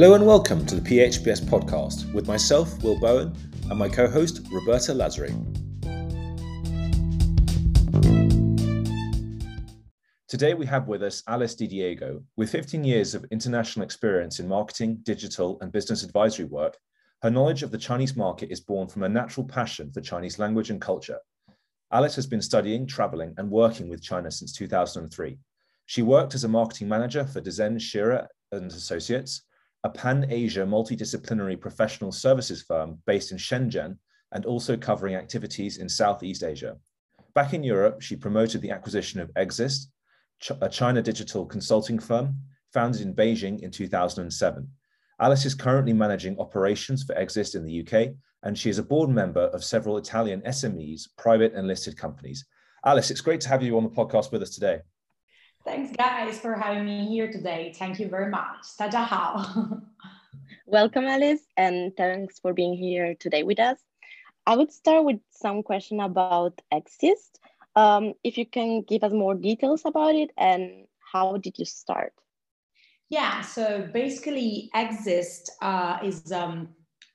[0.00, 3.34] Hello and welcome to the PHBS podcast with myself, Will Bowen,
[3.68, 5.34] and my co host, Roberta Lazari.
[10.28, 12.22] Today we have with us Alice Di Diego.
[12.36, 16.76] With 15 years of international experience in marketing, digital, and business advisory work,
[17.22, 20.70] her knowledge of the Chinese market is born from a natural passion for Chinese language
[20.70, 21.18] and culture.
[21.90, 25.36] Alice has been studying, traveling, and working with China since 2003.
[25.86, 29.42] She worked as a marketing manager for Dezan Shira and Associates,
[29.84, 33.96] a pan-Asia multidisciplinary professional services firm based in Shenzhen
[34.32, 36.76] and also covering activities in Southeast Asia.
[37.34, 39.90] Back in Europe, she promoted the acquisition of Exist,
[40.60, 42.36] a China digital consulting firm
[42.72, 44.68] founded in Beijing in 2007.
[45.20, 49.10] Alice is currently managing operations for Exist in the UK, and she is a board
[49.10, 52.46] member of several Italian SMEs, private and listed companies.
[52.84, 54.80] Alice, it's great to have you on the podcast with us today.
[55.67, 57.73] Thanks, guys, for having me here today.
[57.77, 58.75] Thank you very much.
[58.77, 59.41] 大家好.
[60.67, 63.77] Welcome, Alice, and thanks for being here today with us.
[64.45, 67.39] I would start with some question about Exist.
[67.75, 72.13] Um, if you can give us more details about it and how did you start?
[73.09, 76.69] Yeah, so basically, Exist uh, is um,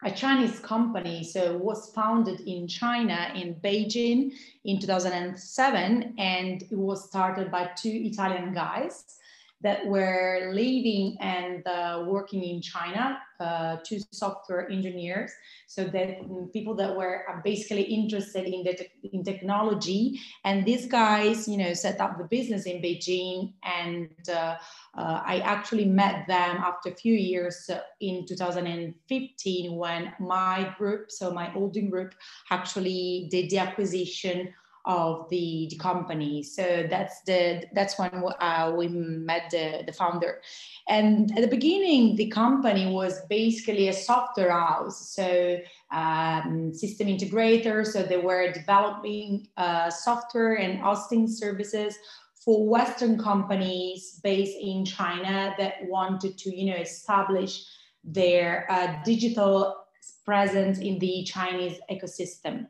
[0.06, 1.24] a Chinese company.
[1.24, 4.32] So was founded in China in Beijing
[4.66, 9.20] in 2007, and it was started by two Italian guys
[9.64, 15.32] that were living and uh, working in China, uh, two software engineers.
[15.68, 20.86] So that people that were uh, basically interested in the te- in technology, and these
[20.86, 23.54] guys, you know, set up the business in Beijing.
[23.64, 24.58] And uh,
[24.96, 31.10] uh, I actually met them after a few years uh, in 2015 when my group,
[31.10, 32.14] so my holding group,
[32.52, 34.54] actually did the acquisition
[34.86, 36.44] of the, the company.
[36.44, 40.42] So that's the that's when uh, we met the, the founder.
[40.90, 45.60] And at the beginning, the company was basically a software house, so
[45.92, 47.86] um, system integrator.
[47.86, 51.98] So they were developing uh, software and hosting services
[52.44, 57.66] for Western companies based in China that wanted to, you know, establish
[58.04, 59.78] their uh, digital
[60.26, 62.68] presence in the Chinese ecosystem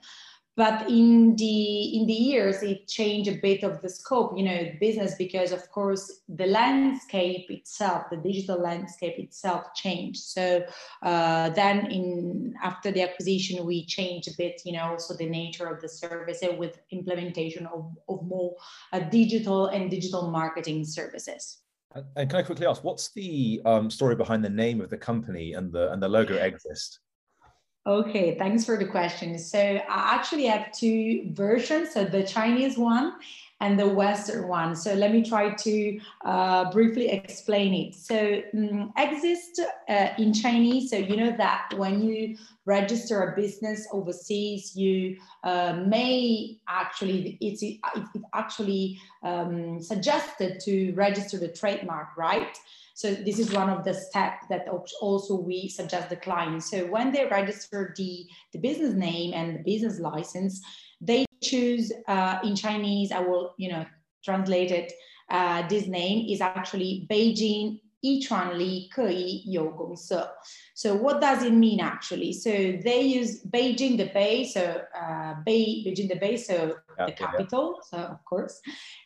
[0.56, 4.72] but in the in the years it changed a bit of the scope you know
[4.80, 10.22] business because of course the landscape itself the digital landscape itself changed.
[10.22, 10.64] So
[11.02, 15.68] uh, then in after the acquisition we changed a bit you know also the nature
[15.68, 18.56] of the service with implementation of, of more
[18.92, 21.60] uh, digital and digital marketing services.
[22.16, 25.54] And can I quickly ask, what's the um, story behind the name of the company
[25.54, 27.00] and the and the logo Exist?
[27.86, 29.38] Okay, thanks for the question.
[29.38, 33.16] So I actually have two versions, so the Chinese one
[33.60, 34.74] and the Western one.
[34.74, 37.96] So let me try to uh, briefly explain it.
[37.96, 40.92] So um, exist uh, in Chinese.
[40.92, 47.62] So you know that when you register a business overseas, you uh, may actually it's
[47.62, 47.80] it,
[48.16, 52.58] it actually um, suggested to register the trademark, right?
[52.94, 54.68] So this is one of the steps that
[55.02, 56.64] also we suggest the client.
[56.64, 60.62] So when they register the, the business name and the business license,
[61.02, 63.86] they choose uh, in Chinese, I will, you know,
[64.24, 64.94] translate it.
[65.30, 70.24] Uh, this name is actually Beijing Yichuan Li Keyi You Gong Se.
[70.74, 72.34] So what does it mean actually?
[72.34, 77.14] So they use Beijing the Bay, so uh, Bay, Beijing the Bay, so yeah, the
[77.14, 77.90] capital, yeah.
[77.90, 78.60] so of course,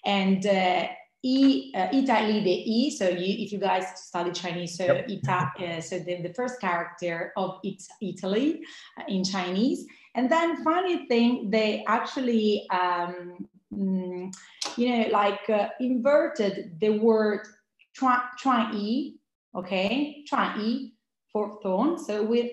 [0.04, 0.88] and uh,
[1.24, 2.92] E, uh, Italy, the E.
[2.92, 5.10] So you, if you guys study Chinese, so yep.
[5.10, 8.62] Ita, uh, so the, the first character of it, Italy
[9.00, 9.86] uh, in Chinese.
[10.16, 14.34] And then funny thing, they actually, um, mm,
[14.78, 17.48] you know, like uh, inverted the word
[17.94, 19.18] chuan yi,
[19.56, 20.94] okay, chuan yi
[21.32, 21.98] for tone.
[21.98, 22.52] So with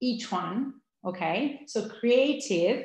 [0.00, 1.62] each one, okay.
[1.66, 2.84] So creative,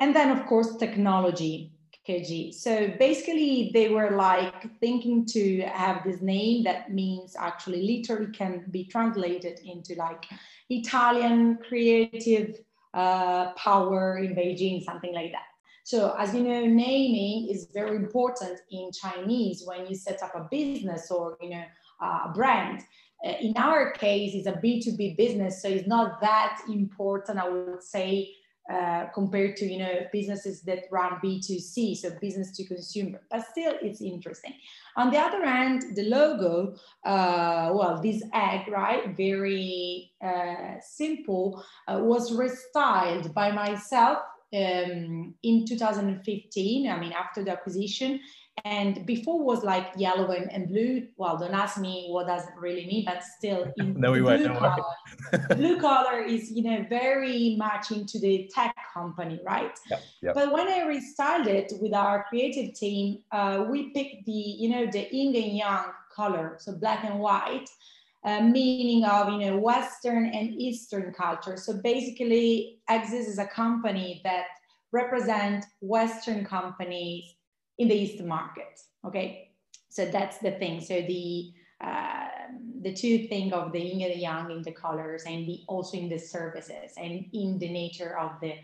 [0.00, 1.71] and then of course technology
[2.08, 2.52] KG.
[2.52, 8.64] So basically, they were like thinking to have this name that means actually literally can
[8.70, 10.26] be translated into like
[10.68, 12.58] Italian creative
[12.92, 15.46] uh, power in Beijing, something like that.
[15.84, 20.46] So as you know, naming is very important in Chinese when you set up a
[20.50, 21.64] business or you know
[22.00, 22.82] a brand.
[23.24, 27.82] Uh, in our case, it's a B2B business, so it's not that important, I would
[27.82, 28.34] say,
[28.70, 33.20] uh, compared to you know businesses that run b2c so business to consumer.
[33.30, 34.54] But still it's interesting.
[34.96, 36.74] On the other hand the logo
[37.04, 44.18] uh, well this egg right very uh, simple uh, was restyled by myself
[44.54, 48.20] um, in 2015 i mean after the acquisition
[48.64, 51.08] And before was like yellow and, and blue.
[51.16, 54.42] Well, don't ask me what does it really mean, but still, no, we won't.
[54.42, 54.84] Blue color,
[55.56, 59.76] blue color is you know very much into the tech company, right?
[59.90, 60.34] Yep, yep.
[60.34, 65.08] But when I restarted with our creative team, uh, we picked the you know the
[65.10, 65.84] yin and yang
[66.14, 67.68] color, so black and white.
[68.24, 71.56] Uh, meaning of you know Western and Eastern culture.
[71.56, 74.44] So basically, Exist is a company that
[74.92, 77.34] represent Western companies
[77.78, 78.80] in the Eastern market.
[79.04, 79.50] Okay,
[79.88, 80.80] so that's the thing.
[80.80, 81.52] So the
[81.82, 82.28] uh,
[82.82, 85.98] the two thing of the yin and the yang in the colors and the also
[85.98, 88.54] in the services and in the nature of the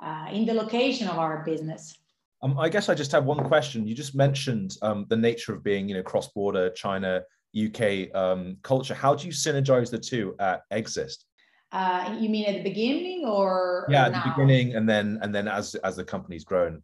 [0.00, 1.98] uh, in the location of our business.
[2.42, 3.86] Um, I guess I just have one question.
[3.86, 7.22] You just mentioned um, the nature of being, you know, cross-border China,
[7.58, 8.94] UK um, culture.
[8.94, 11.24] How do you synergize the two at Exist?
[11.72, 15.48] Uh, you mean at the beginning or yeah, at the beginning, and then and then
[15.48, 16.82] as as the company's grown.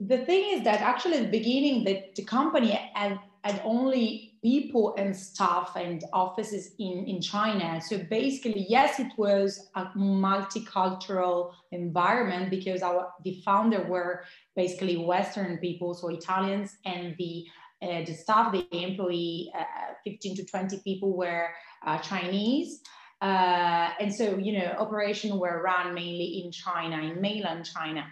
[0.00, 4.94] The thing is that actually at the beginning that the company had, had only people
[4.96, 7.80] and staff and offices in, in China.
[7.80, 15.58] So basically, yes, it was a multicultural environment because our the founder were basically Western
[15.58, 17.46] people, so Italians, and the
[17.82, 19.64] uh, the staff, the employee, uh,
[20.04, 21.48] 15 to 20 people were
[21.86, 22.80] uh, Chinese.
[23.20, 28.04] Uh, and so, you know, operations were run mainly in China, in mainland China.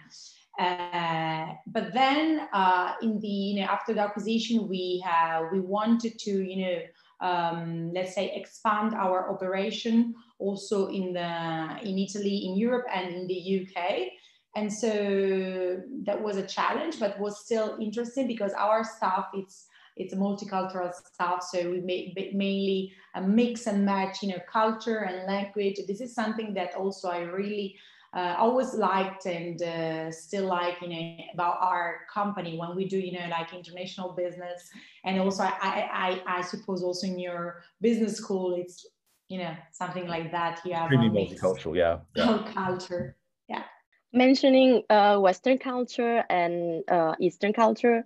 [0.59, 5.03] Uh, but then uh, in the you know after the acquisition we
[5.51, 6.79] we wanted to you know
[7.21, 13.27] um, let's say expand our operation also in the in Italy in Europe and in
[13.27, 14.07] the UK
[14.55, 19.67] and so that was a challenge but was still interesting because our staff it's
[19.97, 24.99] it's a multicultural staff so we made mainly a mix and match you know culture
[24.99, 25.79] and language.
[25.87, 27.77] This is something that also I really
[28.15, 32.97] uh, always liked and uh, still like you know about our company when we do
[32.97, 34.69] you know like international business
[35.03, 38.85] and also I, I, I suppose also in your business school it's
[39.27, 41.99] you know something like that you have Extremely a mix multicultural, yeah.
[42.15, 42.43] yeah.
[42.53, 43.17] culture
[43.49, 43.63] yeah
[44.15, 48.05] Mentioning uh, Western culture and uh, Eastern culture,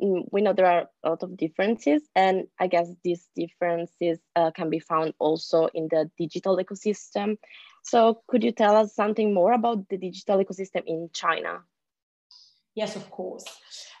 [0.00, 4.52] mm, we know there are a lot of differences, and I guess these differences uh,
[4.52, 7.38] can be found also in the digital ecosystem.
[7.82, 11.60] So, could you tell us something more about the digital ecosystem in China?
[12.74, 13.44] Yes, of course.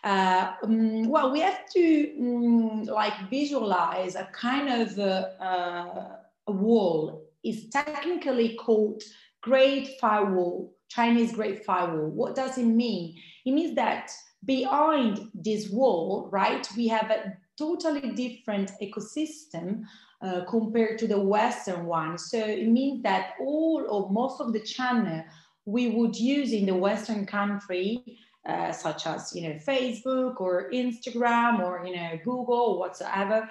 [0.04, 6.08] Uh, um, well, we have to um, like visualize a kind of uh,
[6.46, 7.24] a wall.
[7.42, 9.02] It's technically called
[9.42, 12.10] Great Firewall, Chinese Great Firewall.
[12.10, 13.16] What does it mean?
[13.44, 14.10] It means that
[14.44, 19.82] behind this wall, right, we have a totally different ecosystem
[20.20, 22.18] uh, compared to the Western one.
[22.18, 25.24] So it means that all or most of the channel
[25.64, 28.18] we would use in the Western country
[28.48, 33.48] uh, such as you know Facebook or Instagram or you know Google or whatsoever,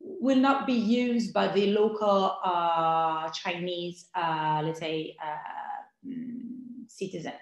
[0.00, 7.32] will not be used by the local uh, Chinese, uh, let's say, uh, mm, citizen.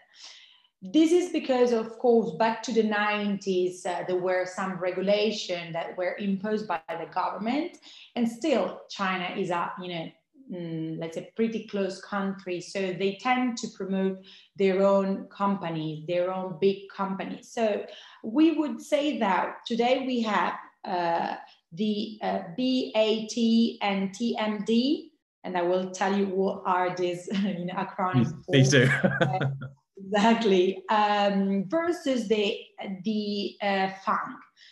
[0.93, 5.97] This is because, of course, back to the 90s, uh, there were some regulation that
[5.97, 7.79] were imposed by the government,
[8.17, 10.07] and still China is a, you know,
[10.53, 12.61] mm, let's say pretty close country.
[12.61, 14.19] So they tend to promote
[14.57, 17.51] their own companies their own big companies.
[17.51, 17.87] So
[18.23, 20.53] we would say that today we have
[20.85, 21.37] uh,
[21.73, 23.37] the uh, BAT
[23.81, 25.09] and TMD
[25.45, 28.88] and i will tell you what are these you know acronyms Please do.
[30.06, 30.82] exactly.
[30.88, 32.58] Um, versus the
[33.04, 33.90] the uh,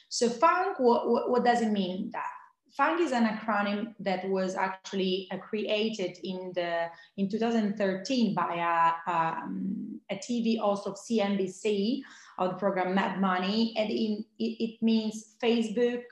[0.09, 2.31] so FANG what, what, what does it mean that?
[2.77, 6.87] FANG is an acronym that was actually uh, created in the
[7.19, 12.01] in 2013 by a, um, a TV host of CNBC
[12.39, 16.03] of the program Mad Money, and in, it, it, means Facebook,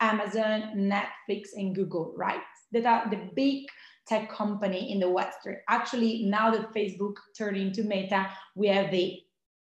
[0.00, 2.40] Amazon, Netflix, and Google, right?
[2.72, 3.66] That are the big
[4.08, 5.56] tech company in the Western.
[5.68, 9.20] Actually, now that Facebook turned into Meta, we have the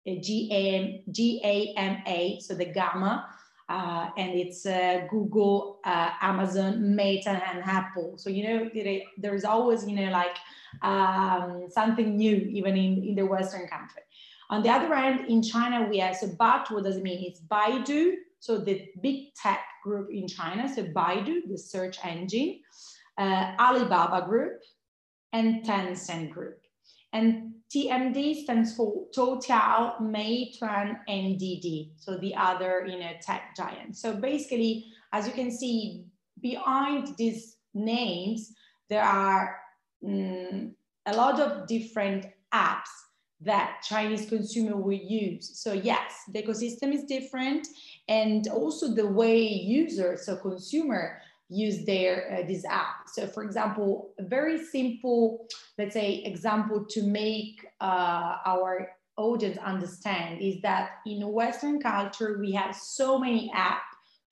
[0.06, 3.26] uh, GAM, GAMA, so the Gamma
[3.68, 8.16] uh, and it's uh, Google, uh, Amazon, Meta, and Apple.
[8.16, 8.70] So you know
[9.18, 10.36] there is always you know like
[10.82, 14.02] um, something new even in, in the Western country.
[14.50, 17.24] On the other hand, in China we have so BAT what does it mean?
[17.24, 20.72] It's Baidu, so the big tech group in China.
[20.72, 22.60] So Baidu, the search engine,
[23.18, 24.60] uh, Alibaba Group,
[25.32, 26.60] and Tencent Group.
[27.12, 31.92] And TMD stands for Toutiao, Meituan, Didi.
[31.96, 33.96] So the other, you know, tech giant.
[33.96, 36.06] So basically, as you can see,
[36.40, 38.52] behind these names,
[38.88, 39.58] there are
[40.06, 40.74] um,
[41.06, 42.90] a lot of different apps
[43.40, 45.58] that Chinese consumer will use.
[45.58, 47.66] So yes, the ecosystem is different,
[48.08, 53.08] and also the way users, so consumer, use their uh, this app.
[53.12, 55.46] So for example, a very simple,
[55.78, 62.52] let's say, example to make uh, our audience understand is that in Western culture we
[62.52, 63.80] have so many apps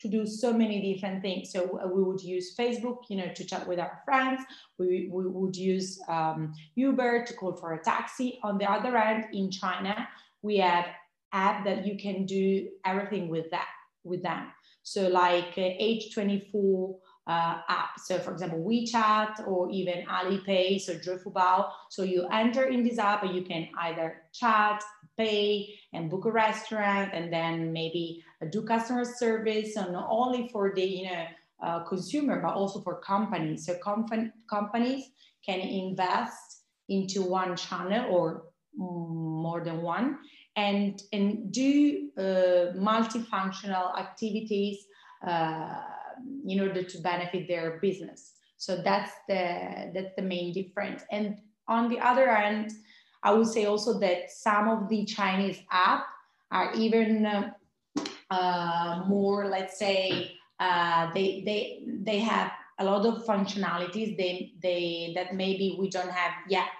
[0.00, 1.50] to do so many different things.
[1.50, 4.42] So uh, we would use Facebook, you know, to chat with our friends.
[4.78, 8.38] We, we would use um, Uber to call for a taxi.
[8.42, 10.06] On the other end, in China,
[10.42, 10.86] we have
[11.32, 13.68] app that you can do everything with that
[14.04, 14.48] with them.
[14.82, 16.94] So like uh, H24
[17.26, 17.98] uh, app.
[18.04, 21.70] So for example, WeChat or even Alipay, so Zhifubao.
[21.90, 24.82] So you enter in this app and you can either chat,
[25.16, 30.74] pay and book a restaurant and then maybe do customer service and not only for
[30.74, 31.24] the you know
[31.62, 33.66] uh, consumer but also for companies.
[33.66, 35.10] So com- companies
[35.44, 38.44] can invest into one channel or
[38.76, 40.18] more than one
[40.56, 44.78] and, and do uh, multifunctional activities
[45.26, 45.80] uh,
[46.46, 48.32] in order to benefit their business.
[48.56, 51.02] So that's the that's the main difference.
[51.10, 52.72] And on the other hand,
[53.22, 56.04] I would say also that some of the Chinese app
[56.50, 57.50] are even uh,
[58.30, 65.12] uh, more, let's say, uh, they they they have a lot of functionalities they they
[65.14, 66.76] that maybe we don't have yet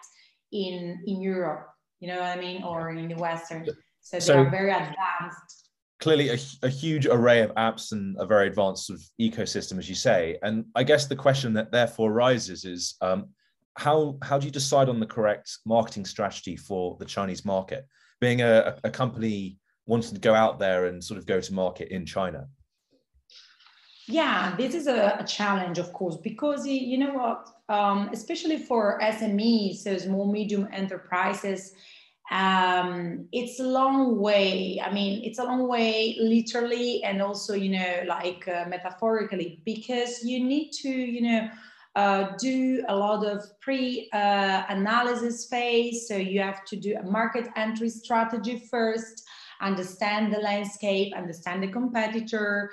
[0.52, 1.68] in in Europe.
[2.00, 3.66] You know what I mean, or in the Western.
[4.00, 5.63] So, so they are very advanced
[6.00, 9.88] clearly a, a, huge array of apps and a very advanced sort of ecosystem, as
[9.88, 10.38] you say.
[10.42, 13.28] And I guess the question that therefore arises is um,
[13.76, 17.86] how how do you decide on the correct marketing strategy for the Chinese market?
[18.20, 21.88] Being a, a company wanting to go out there and sort of go to market
[21.88, 22.46] in China.
[24.06, 29.00] Yeah, this is a, a challenge, of course, because you know what, um, especially for
[29.00, 31.72] SMEs, so small medium enterprises
[32.30, 34.80] um, it's a long way.
[34.82, 40.24] I mean, it's a long way literally and also, you know, like uh, metaphorically, because
[40.24, 41.50] you need to, you know,
[41.96, 46.08] uh, do a lot of pre uh, analysis phase.
[46.08, 49.22] So you have to do a market entry strategy first,
[49.60, 52.72] understand the landscape, understand the competitor,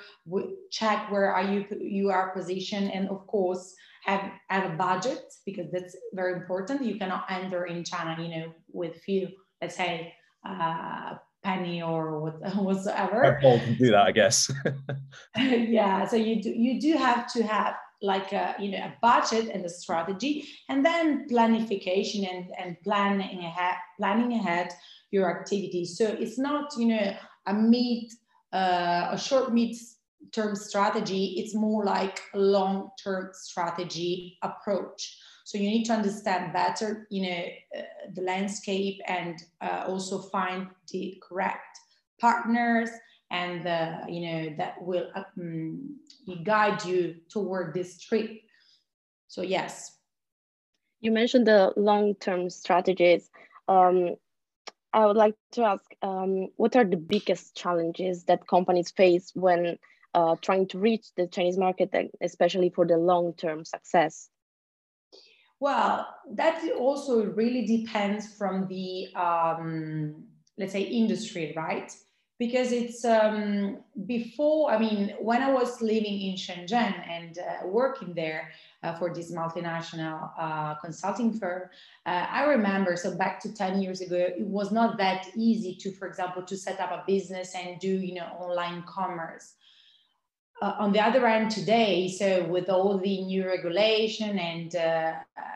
[0.70, 5.70] check where are you you are positioned, and of course have have a budget because
[5.70, 6.82] that's very important.
[6.82, 9.28] You cannot enter in China, you know, with few
[9.62, 10.12] let's say
[10.44, 13.40] uh, penny or what, whatsoever.
[13.42, 14.50] All can do that, I guess.
[15.36, 19.48] yeah, so you do you do have to have like a you know a budget
[19.54, 24.72] and a strategy, and then planification and and planning ahead planning ahead
[25.10, 25.96] your activities.
[25.96, 27.16] So it's not you know
[27.46, 28.10] a mid
[28.52, 29.76] uh, a short mid
[30.32, 31.34] term strategy.
[31.38, 35.18] It's more like a long term strategy approach.
[35.44, 37.44] So you need to understand better, you know,
[37.78, 37.82] uh,
[38.14, 41.78] the landscape and uh, also find the correct
[42.20, 42.90] partners
[43.32, 45.96] and uh, you know that will um,
[46.44, 48.30] guide you toward this trip.
[49.26, 49.98] So yes.
[51.00, 53.28] You mentioned the long-term strategies.
[53.66, 54.14] Um,
[54.92, 59.78] I would like to ask, um, what are the biggest challenges that companies face when
[60.14, 64.28] uh, trying to reach the Chinese market, especially for the long-term success?
[65.62, 70.24] Well, that also really depends from the, um,
[70.58, 71.88] let's say, industry, right?
[72.36, 78.12] Because it's um, before, I mean, when I was living in Shenzhen and uh, working
[78.12, 78.50] there
[78.82, 81.70] uh, for this multinational uh, consulting firm,
[82.06, 85.92] uh, I remember, so back to 10 years ago, it was not that easy to,
[85.92, 89.54] for example, to set up a business and do, you know, online commerce
[90.62, 95.14] uh, on the other end today, so with all the new regulation and uh,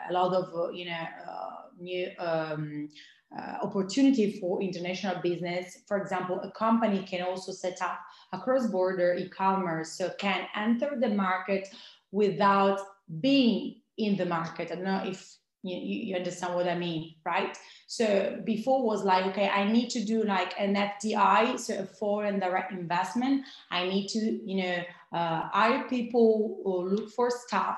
[0.09, 2.89] a lot of uh, you know uh, new um,
[3.37, 7.99] uh, opportunity for international business, for example, a company can also set up
[8.33, 11.69] a cross-border e-commerce, so can enter the market
[12.11, 12.79] without
[13.21, 14.71] being in the market.
[14.71, 17.57] I don't know if you, you understand what I mean, right?
[17.87, 22.39] So before was like, okay, I need to do like an FDI, so a foreign
[22.39, 23.45] direct investment.
[23.71, 24.83] I need to, you know,
[25.13, 27.77] uh, hire people or look for staff,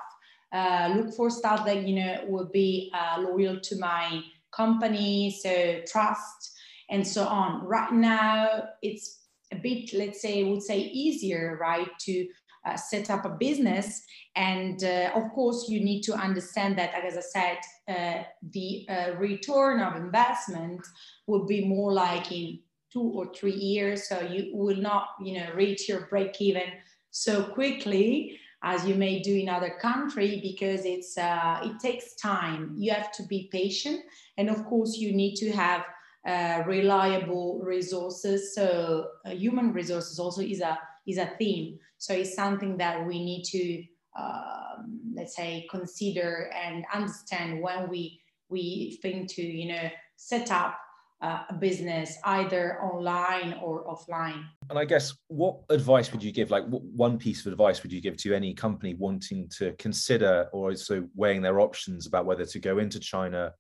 [0.52, 5.82] uh, look for staff that, you know, will be uh, loyal to my company, so
[5.88, 6.58] trust
[6.90, 7.66] and so on.
[7.66, 9.20] Right now, it's
[9.52, 12.28] a bit, let's say, would say easier, right, to
[12.66, 14.04] uh, set up a business.
[14.36, 19.12] And uh, of course, you need to understand that, as I said, uh, the uh,
[19.18, 20.86] return of investment
[21.28, 22.60] would be more like in
[22.92, 24.08] two or three years.
[24.08, 26.72] So you will not, you know, reach your break even
[27.12, 32.74] so quickly as you may do in other country because it's uh, it takes time.
[32.78, 34.02] You have to be patient,
[34.38, 35.86] and of course, you need to have
[36.28, 38.54] uh, reliable resources.
[38.54, 41.80] So uh, human resources also is a is a theme.
[42.00, 43.84] So it's something that we need to
[44.20, 50.78] um, let's say consider and understand when we we think to you know set up
[51.22, 54.46] uh, a business either online or offline.
[54.70, 56.50] And I guess what advice would you give?
[56.50, 60.48] Like, what one piece of advice would you give to any company wanting to consider
[60.54, 63.54] or also weighing their options about whether to go into China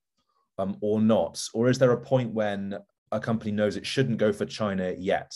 [0.57, 1.41] um, or not?
[1.53, 2.77] Or is there a point when
[3.11, 5.35] a company knows it shouldn't go for China yet?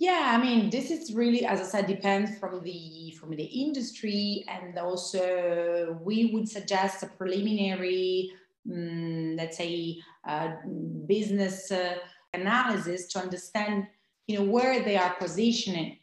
[0.00, 4.44] Yeah, I mean, this is really, as I said, depends from the from the industry,
[4.48, 8.30] and also we would suggest a preliminary
[8.70, 10.48] um, let's say, uh,
[11.06, 11.96] business uh,
[12.34, 13.86] analysis to understand,
[14.26, 15.98] you know, where they are positioning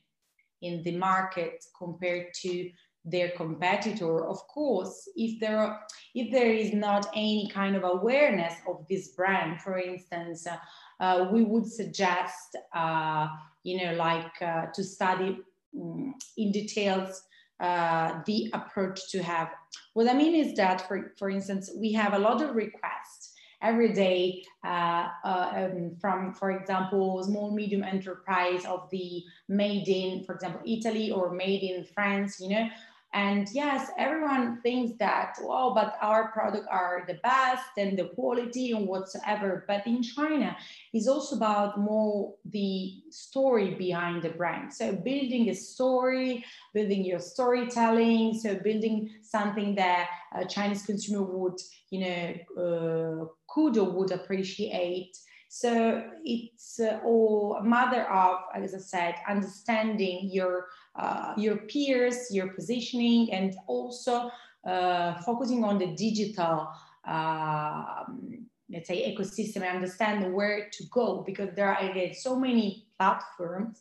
[0.62, 2.70] in the market compared to
[3.06, 4.26] their competitor.
[4.26, 5.80] Of course, if there are,
[6.14, 10.58] if there is not any kind of awareness of this brand, for instance, uh,
[11.00, 13.28] uh we would suggest, uh,
[13.64, 15.38] you know, like uh, to study
[15.80, 17.24] um, in details
[17.60, 19.50] uh, the approach to have.
[19.94, 23.94] What I mean is that, for, for instance, we have a lot of requests every
[23.94, 30.36] day uh, uh, um, from, for example, small medium enterprise of the made in, for
[30.36, 32.68] example, Italy or made in France, you know,
[33.16, 38.74] and yes, everyone thinks that, oh, but our product are the best and the quality
[38.74, 39.64] and whatsoever.
[39.70, 40.58] But in China,
[40.92, 44.74] it's also about more the story behind the brand.
[44.74, 46.44] So building a story,
[46.74, 53.78] building your storytelling, so building something that a Chinese consumer would, you know, uh, could
[53.78, 55.18] or would appreciate.
[55.50, 62.28] So it's uh, all a matter of, as I said, understanding your uh, your peers,
[62.32, 64.32] your positioning, and also
[64.66, 66.70] uh, focusing on the digital,
[67.06, 72.88] um, let's say, ecosystem and understand where to go because there are again so many
[72.98, 73.80] platforms.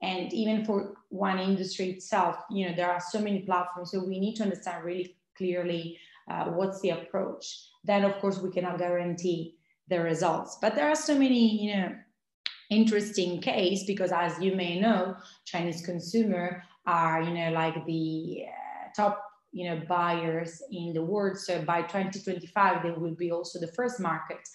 [0.00, 3.90] And even for one industry itself, you know, there are so many platforms.
[3.90, 5.98] So we need to understand really clearly
[6.30, 7.70] uh, what's the approach.
[7.82, 9.57] Then, of course, we cannot guarantee
[9.88, 10.58] the results.
[10.60, 11.96] But there are so many, you know,
[12.70, 18.88] interesting case because as you may know, Chinese consumer are, you know, like the uh,
[18.94, 19.22] top,
[19.52, 21.38] you know, buyers in the world.
[21.38, 24.46] So by 2025, they will be also the first market,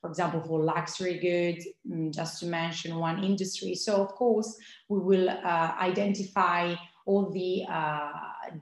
[0.00, 3.74] for example, for luxury goods, mm, just to mention one industry.
[3.74, 4.54] So of course,
[4.88, 6.74] we will uh, identify
[7.06, 8.10] all the, uh,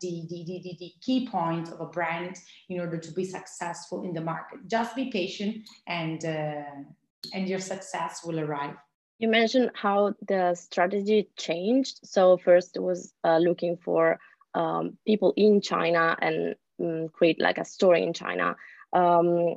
[0.00, 2.36] the, the, the, the, key points of a brand
[2.68, 4.58] in order to be successful in the market.
[4.66, 6.62] Just be patient and, uh,
[7.34, 8.76] and your success will arrive.
[9.18, 12.00] You mentioned how the strategy changed.
[12.04, 14.18] So first it was uh, looking for
[14.54, 18.56] um, people in China and um, create like a store in China.
[18.92, 19.56] Um,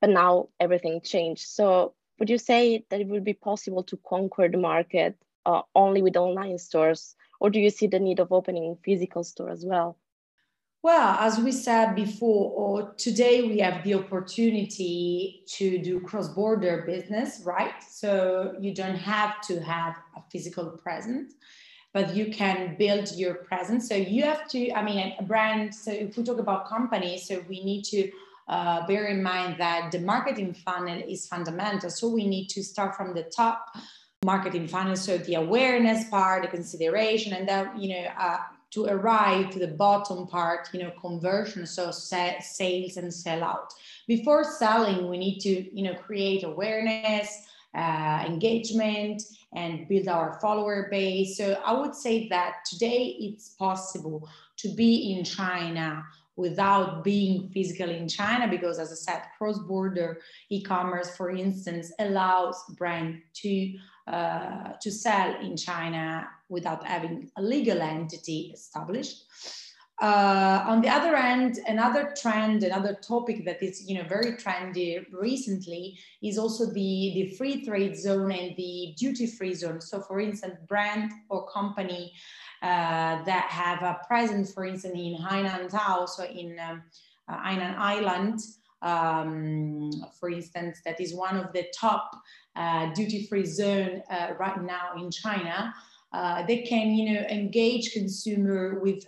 [0.00, 1.46] but now everything changed.
[1.46, 5.16] So would you say that it would be possible to conquer the market
[5.46, 9.50] uh, only with online stores or do you see the need of opening physical store
[9.50, 9.96] as well?
[10.84, 17.82] Well, as we said before, today we have the opportunity to do cross-border business, right?
[17.82, 21.32] So you don't have to have a physical presence,
[21.94, 23.88] but you can build your presence.
[23.88, 25.74] So you have to, I mean, a brand.
[25.74, 28.10] So if we talk about companies, so we need to
[28.48, 31.88] uh, bear in mind that the marketing funnel is fundamental.
[31.88, 33.74] So we need to start from the top
[34.24, 34.96] marketing funnel.
[34.96, 38.38] So the awareness part, the consideration, and then, you know, uh,
[38.70, 43.72] to arrive to the bottom part, you know, conversion, so sales and sell out.
[44.08, 47.28] Before selling, we need to, you know, create awareness,
[47.74, 49.22] uh, engagement,
[49.54, 51.36] and build our follower base.
[51.36, 56.02] So I would say that today it's possible to be in China
[56.36, 60.20] without being physically in China because as I said, cross-border
[60.50, 63.74] e-commerce, for instance, allows brand to
[64.06, 69.24] uh, to sell in China without having a legal entity established.
[70.02, 75.04] Uh, on the other end, another trend, another topic that is you know very trendy
[75.12, 79.80] recently is also the, the free trade zone and the duty free zone.
[79.80, 82.12] So, for instance, brand or company
[82.64, 86.82] uh, that have a presence, for instance, in Hainan Dao, so in um,
[87.28, 88.40] uh, Hainan Island,
[88.80, 92.04] um, for instance, that is one of the top
[92.56, 95.74] uh, duty-free zone uh, right now in China.
[96.12, 99.04] Uh, they can, you know, engage consumer with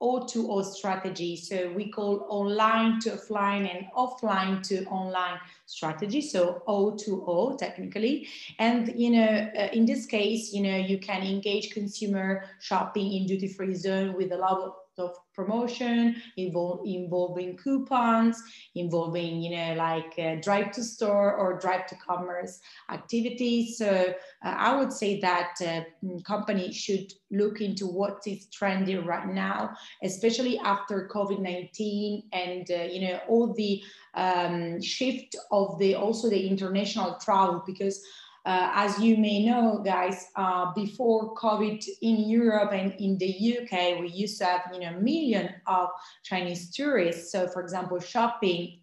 [0.00, 1.36] O2O strategy.
[1.36, 6.20] So we call online to offline and offline to online strategy.
[6.20, 8.28] So O2O technically.
[8.58, 13.26] And, you know, uh, in this case, you know, you can engage consumer shopping in
[13.26, 18.42] duty free zone with a lot of of promotion, involve, involving coupons,
[18.74, 22.60] involving, you know, like uh, drive to store or drive to commerce
[22.90, 23.78] activities.
[23.78, 25.82] So uh, I would say that uh,
[26.24, 29.70] companies should look into what is trendy right now,
[30.02, 33.82] especially after COVID-19 and, uh, you know, all the
[34.14, 38.04] um, shift of the, also the international travel because
[38.46, 44.00] uh, as you may know, guys, uh, before COVID in Europe and in the UK,
[44.00, 45.90] we used to have, you know, million of
[46.22, 47.32] Chinese tourists.
[47.32, 48.80] So, for example, shopping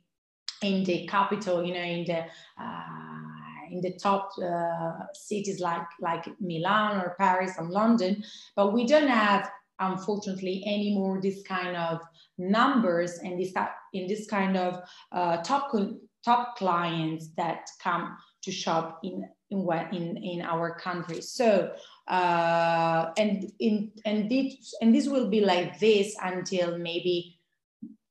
[0.62, 2.26] in the capital, you know, in the
[2.62, 3.18] uh,
[3.72, 8.24] in the top uh, cities like like Milan or Paris and London,
[8.56, 12.00] but we don't have, unfortunately, anymore this kind of
[12.38, 13.54] numbers and this
[13.94, 15.72] in this kind of uh, top
[16.24, 21.22] top clients that come to shop in in what in in our country.
[21.22, 21.72] So
[22.08, 27.40] uh, and in and this and this will be like this until maybe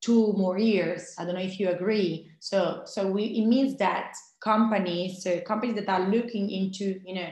[0.01, 1.15] two more years.
[1.19, 2.31] I don't know if you agree.
[2.41, 7.29] So so we it means that companies so companies that are looking into you know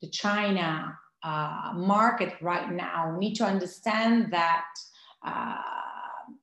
[0.00, 4.66] the china uh, market right now need to understand that
[5.24, 5.56] uh,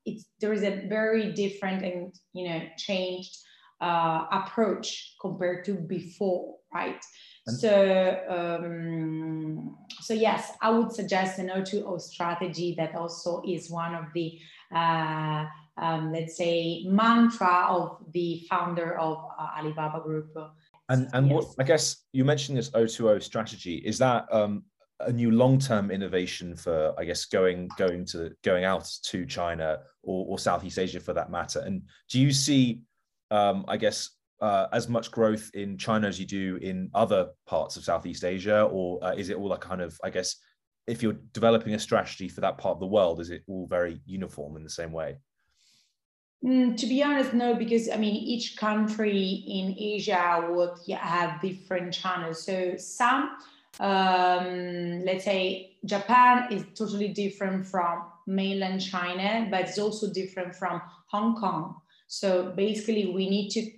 [0.06, 3.38] it's there is a very different and you know changed
[3.84, 7.04] uh, approach compared to before, right?
[7.46, 13.93] And so, um, so yes, I would suggest an O2O strategy that also is one
[13.93, 14.39] of the,
[14.74, 15.46] uh,
[15.78, 20.32] um, let's say, mantra of the founder of uh, Alibaba Group.
[20.88, 21.36] And and yes.
[21.36, 24.63] what I guess you mentioned this O2O strategy is that um,
[25.02, 30.26] a new long-term innovation for I guess going going to going out to China or,
[30.30, 31.60] or Southeast Asia for that matter.
[31.60, 32.82] And do you see
[33.34, 37.78] um, I guess, uh, as much growth in China as you do in other parts
[37.78, 40.36] of Southeast Asia, or uh, is it all like kind of, I guess,
[40.86, 44.02] if you're developing a strategy for that part of the world, is it all very
[44.06, 45.17] uniform in the same way?
[46.46, 51.93] Mm, to be honest, no, because I mean, each country in Asia would have different
[51.93, 52.46] channels.
[52.46, 53.38] So some,
[53.80, 60.82] um, let's say, Japan is totally different from mainland China, but it's also different from
[61.08, 61.78] Hong Kong.
[62.07, 63.71] So basically, we need to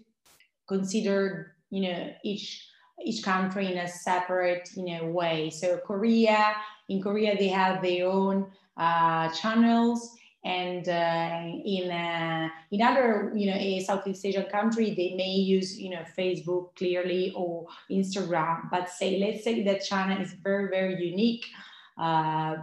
[0.68, 2.68] consider, you know, each
[3.04, 5.50] each country in a separate, you know, way.
[5.50, 6.56] So Korea,
[6.88, 13.48] in Korea, they have their own uh, channels, and uh, in uh, in other, you
[13.48, 18.70] know, a Southeast Asian country, they may use, you know, Facebook clearly or Instagram.
[18.72, 21.46] But say, let's say that China is very, very unique
[21.98, 22.56] uh,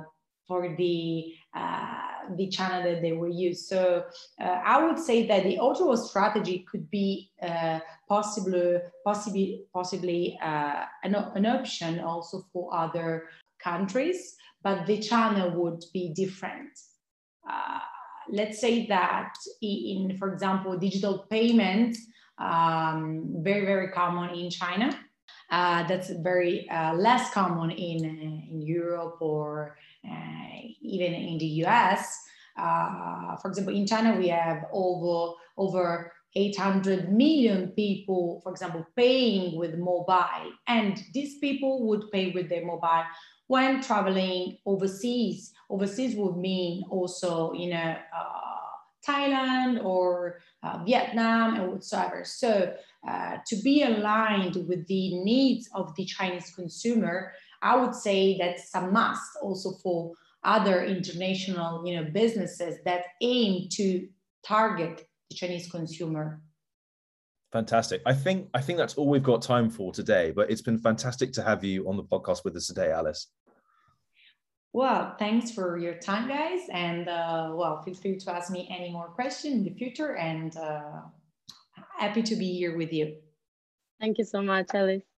[0.47, 3.69] for the uh, the channel that they will use.
[3.69, 4.05] So
[4.41, 10.85] uh, I would say that the O2O strategy could be uh, possibly, possibly, possibly uh,
[11.03, 13.29] an, an option also for other
[13.63, 16.79] countries, but the channel would be different.
[17.49, 17.79] Uh,
[18.29, 21.97] let's say that in, for example, digital payment,
[22.39, 24.99] um, very, very common in China.
[25.51, 28.05] Uh, that's very uh, less common in,
[28.51, 32.19] in Europe or even in the US.
[32.57, 39.59] Uh, for example, in China, we have over, over 800 million people, for example, paying
[39.59, 40.53] with mobile.
[40.67, 43.05] And these people would pay with their mobile
[43.47, 45.53] when traveling overseas.
[45.71, 48.53] Overseas would mean also, you know, uh,
[49.07, 52.23] Thailand or uh, Vietnam and whatsoever.
[52.25, 52.75] So
[53.07, 58.75] uh, to be aligned with the needs of the Chinese consumer, I would say that's
[58.75, 60.13] a must also for
[60.45, 64.09] other international you know, businesses that aim to
[64.45, 66.41] target the Chinese consumer.
[67.53, 68.01] Fantastic.
[68.07, 70.33] I think I think that's all we've got time for today.
[70.35, 73.29] But it's been fantastic to have you on the podcast with us today, Alice.
[74.73, 78.91] Well, thanks for your time, guys, and uh, well, feel free to ask me any
[78.91, 80.17] more questions in the future.
[80.17, 81.03] And uh,
[81.99, 83.17] happy to be here with you.
[84.01, 85.12] Thank you so much, Alice.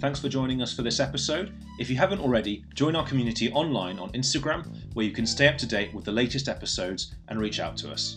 [0.00, 1.52] Thanks for joining us for this episode.
[1.78, 5.58] If you haven't already, join our community online on Instagram, where you can stay up
[5.58, 8.16] to date with the latest episodes and reach out to us.